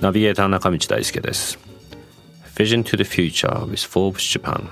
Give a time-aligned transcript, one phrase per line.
[0.00, 1.58] ナビゲーター中道大輔です。
[2.54, 4.68] Vision to the Future with Forbes Japan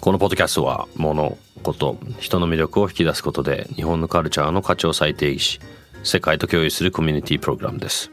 [0.00, 5.60] このポッドキャストは物事人の魅力を引き出すことで日本のカルチャーの価値を再定義し
[6.02, 8.10] 世界と共有するコミュニティプログラムです。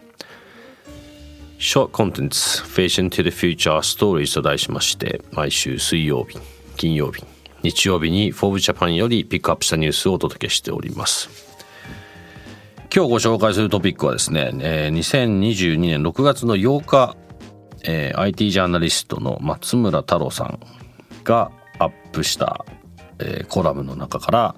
[1.57, 6.38] Short Contents Vision to the Future Stories と題しまして毎週水曜日
[6.77, 7.25] 金曜日
[7.63, 11.48] 日曜日に Forbes Japan よりピックアップしたニュースをお届けしております。
[12.92, 17.16] 今日ご紹介するトピックはですね、えー、2022年6月の8日、
[17.84, 20.59] えー、IT ジャーナリストの松村太郎さん
[21.23, 22.66] がアップした、
[23.20, 24.56] えー、コラムの中から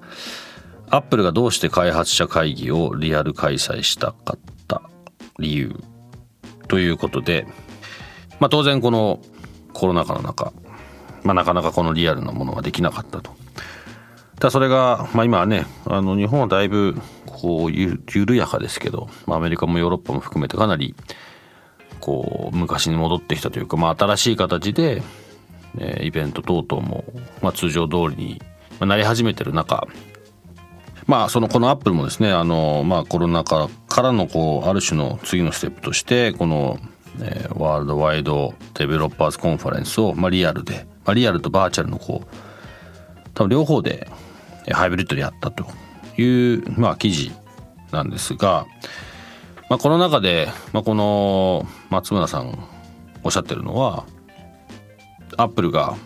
[0.88, 4.80] アップルがどうして開発者会議をリアル開催したかった
[5.38, 5.76] 理由
[6.68, 7.46] ということで、
[8.40, 9.20] まあ、当然この
[9.74, 10.54] コロナ禍の中、
[11.22, 13.30] まあ、なかなかこのリアルなものができなかったと。
[14.36, 16.96] ただそれが、まあ、今はねあの日本はだいぶ
[17.42, 20.94] こうゆ緩やかですけど、まあ、アメリカもヨーロッパも含めてかなり
[21.98, 25.02] こう昔に戻ってきたというか、まあ、新しい形で、
[25.76, 27.04] えー、イベント等々も、
[27.42, 28.42] まあ、通常通りに
[28.78, 29.88] なり始めてる中
[31.08, 36.78] まあそのこのアップルもですねあの、まあ、コロナ禍からのこうある種の次のステップとしてこの、
[37.20, 42.26] えー、 Worldwide Developers Conference を、まあ、リアルで、まあ、リアルとバーチャルのこう
[43.34, 44.08] 多分両方で
[44.70, 45.66] ハイブリッドでやったと。
[46.18, 47.32] いう、まあ、記事
[47.90, 48.66] なんですが、
[49.68, 52.58] まあ、この中で、まあ、この松村さん
[53.24, 54.04] おっしゃってるのは
[55.36, 55.96] アップルが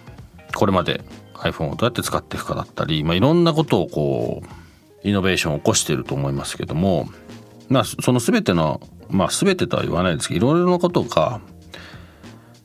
[0.55, 1.03] これまで
[1.35, 4.43] iPhone をどうやって使っていくかだったり、まあ、いろんなことをこ
[5.05, 7.09] うイノベーションを起こしていると思いますけども、
[7.69, 11.41] まあ、その全てのまあ全てとは言わないですけどいろいろなことが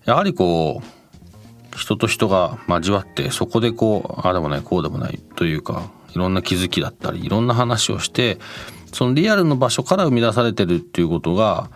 [0.05, 8.37] やはりこう人と人が交わってそこでこうああでもないこうでもないというかいろんな気づきだったりいろんな話をして
[8.93, 11.69] そのリアルの場所から生み出されてるっていうことが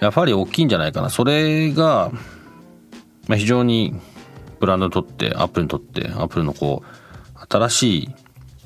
[0.00, 1.10] やっぱり大きいんじゃないかな。
[1.10, 2.10] それが、
[3.28, 3.94] ま、非常に
[4.60, 7.98] ブランドにとってアップルにとってアップルのこう新し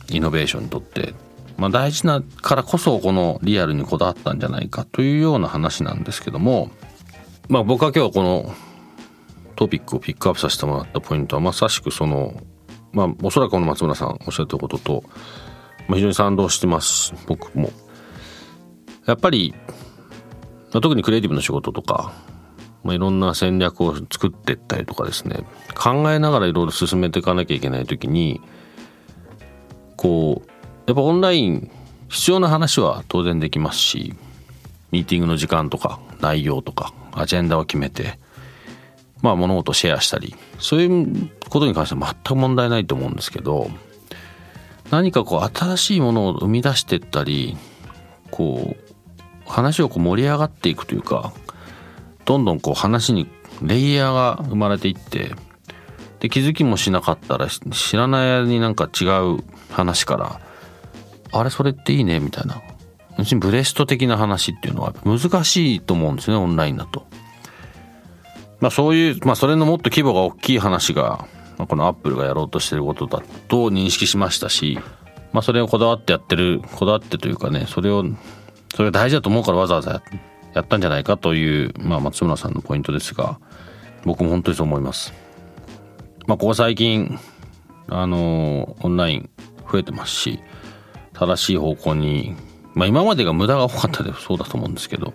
[0.09, 1.15] いイノベーションにとって、
[1.57, 6.71] まあ、大事なからこそこのリアルにこだわったんじゃないかというような話なんですけども、
[7.49, 8.55] まあ、僕は今日この
[9.57, 12.35] トピックをピックアップさせてもらったポイントはまさしくその
[12.93, 15.05] まあおそらくこの松村さんおっしゃってることと、
[15.89, 17.71] まあ、非常に賛同してます僕も。
[19.07, 19.55] やっぱり、
[20.73, 22.13] まあ、特にクリエイティブの仕事とか、
[22.85, 28.41] まあ、いろんな戦略を作っていったりとかですね考えながらいろいろ進めていかなきゃいけない時に
[29.97, 30.51] こう
[30.87, 31.71] やっぱオンライン
[32.09, 34.15] 必要な話は当然できますし
[34.91, 38.19] ミーティングの時間とか内容とかアジェンダを決めて
[39.23, 43.71] まあ物事をシェアしたりそういうことに関しては全く問題ないと思うんですけど
[44.91, 47.57] 何かこう新しいものを生み出してったり
[48.31, 51.33] こう話をこう盛り上がっていくというか
[52.25, 53.29] どんどんこう話に
[53.63, 55.35] レイヤーが生まれていって
[56.21, 60.41] で気づきもしなかったら知らない間になんか違う話から
[61.33, 62.63] あれそれっていいねみたいな
[63.39, 67.07] ブレスト的な話っていうのは難しいと思うんですねオンラインだと。
[68.61, 71.27] まあそういう、まあそれのもっと規模が大きい話が、
[71.61, 74.79] まあ、このアップルがやろうとしてることだと認識しましたし、
[75.31, 78.03] まあそれをこだわってやってる、こだわってというかね、それを、
[78.75, 80.03] それが大事だと思うからわざわざ
[80.55, 83.39] やったんじゃないかという、まあ松村さんのポイントですが、
[84.05, 85.13] 僕も本当にそう思います。
[86.27, 87.19] まあここ最近、
[87.89, 89.31] あの、オンライン
[89.71, 90.41] 増えてますし、
[91.13, 92.37] 正しい方向に、
[92.73, 95.13] まあ今までが無駄が多かったでそうだと思うんですけど、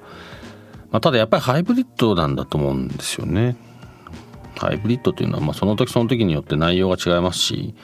[0.92, 3.56] まあ、ただやっぱりハイブリッドなんだと思うんですよね。
[4.58, 7.76] ハイブリッドというのは、まあ、その時その時によって内容が違いますし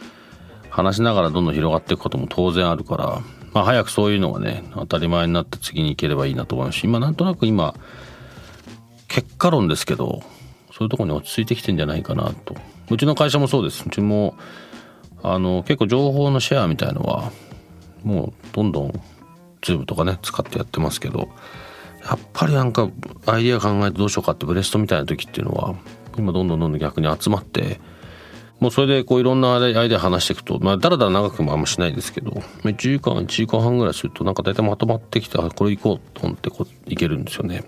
[0.70, 3.22] 話しながらどんどん広がっていくことも当然あるから、
[3.54, 7.76] まあ、早くそういうのがね当たり前になって次に行ければいいなと思いますし今なんとなく今
[9.08, 10.22] 結果論ですけど
[10.72, 12.56] そういうとこに落ち着いてきてんじゃないかなと。
[12.90, 13.84] うちの会社もそうです。
[13.86, 14.36] うちも
[15.24, 17.32] あの結構情報のシェアみたいのは
[18.04, 19.02] もうどんどん
[19.62, 21.30] Zoom とかね使ってやってますけど
[22.04, 22.90] やっぱりなんか
[23.28, 25.76] アイデア考えてどうしようかってブレストみたいな時っていうのは
[26.18, 27.80] 今どんどんどんどん逆に集まって
[28.62, 32.30] もうそれでこういろんなアイデア話していくと、まあ、だらだら長くもあんましないですけど、
[32.62, 37.64] 1時間、1時間半ぐらいすると、なんか大体まとまってきて、あ、これ行こうと思ってこういけるんですよね。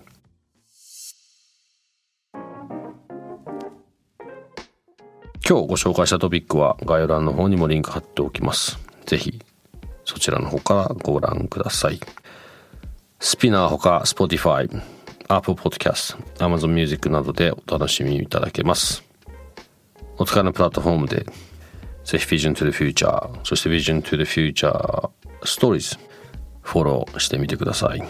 [5.46, 8.78] 今日ご紹介したトピックは概要欄の方にもリンク貼っておきます。
[9.08, 9.42] ぜひ
[10.06, 12.00] そちらの方からご覧ください。
[13.20, 14.70] スピナーほか Spotify、
[15.28, 19.04] Apple Podcast、Amazon Music などでお楽しみいただけます。
[20.18, 21.26] お使いのプラットフォームで
[22.04, 25.10] ぜひ Vision to the Future、そして Vision to the Future
[25.42, 25.98] Stories
[26.62, 28.04] フォローしてみてください。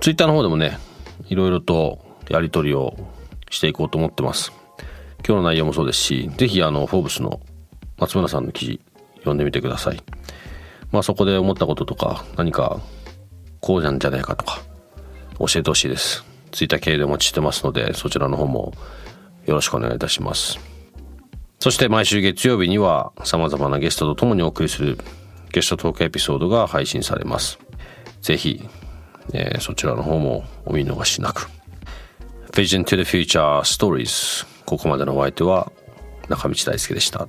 [0.00, 0.78] Twitter の方でもね、
[1.28, 1.98] いろいろと
[2.28, 2.96] やり取りを
[3.50, 4.52] していこうと思ってます。
[5.26, 7.40] 今日の内容もそうですし、ぜひあの、フォーブスの
[7.98, 8.80] 松村さんの記事
[9.18, 10.02] 読んでみてください。
[10.90, 12.80] まあそこで思ったこととか、何か
[13.60, 14.60] こうなんじゃないかとか、
[15.46, 16.24] 教えてほしいです。
[16.52, 18.72] ツイッター系でお待ちしてますので、そちらの方も
[19.46, 20.58] よろしくお願いいたします。
[21.58, 24.98] そして毎週月曜日には様々なゲストと共にお送りする
[25.52, 27.58] ゲストトークエピソードが配信されます。
[28.20, 28.68] ぜひ、
[29.32, 31.48] えー、そちらの方もお見逃しなく。
[32.52, 35.72] Vision to the Future Stories ここまでのお相手は
[36.28, 37.28] 中道大輔でした。